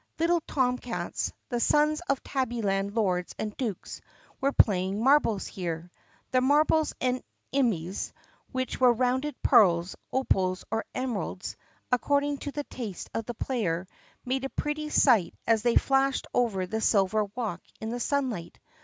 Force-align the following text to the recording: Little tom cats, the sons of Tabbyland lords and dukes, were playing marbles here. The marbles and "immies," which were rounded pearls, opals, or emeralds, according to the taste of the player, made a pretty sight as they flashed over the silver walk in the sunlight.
Little 0.17 0.41
tom 0.47 0.79
cats, 0.79 1.31
the 1.49 1.59
sons 1.59 2.01
of 2.09 2.23
Tabbyland 2.23 2.95
lords 2.95 3.35
and 3.37 3.55
dukes, 3.55 4.01
were 4.39 4.51
playing 4.51 5.03
marbles 5.03 5.45
here. 5.45 5.91
The 6.31 6.41
marbles 6.41 6.95
and 6.99 7.21
"immies," 7.53 8.11
which 8.51 8.79
were 8.79 8.93
rounded 8.93 9.39
pearls, 9.43 9.95
opals, 10.11 10.65
or 10.71 10.85
emeralds, 10.95 11.55
according 11.91 12.39
to 12.39 12.51
the 12.51 12.63
taste 12.63 13.11
of 13.13 13.27
the 13.27 13.35
player, 13.35 13.85
made 14.25 14.43
a 14.43 14.49
pretty 14.49 14.89
sight 14.89 15.35
as 15.45 15.61
they 15.61 15.75
flashed 15.75 16.25
over 16.33 16.65
the 16.65 16.81
silver 16.81 17.25
walk 17.35 17.61
in 17.79 17.91
the 17.91 17.99
sunlight. 17.99 18.59